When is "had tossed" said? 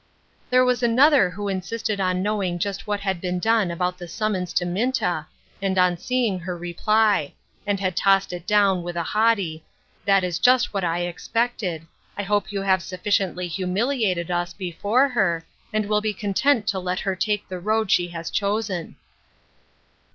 7.79-8.33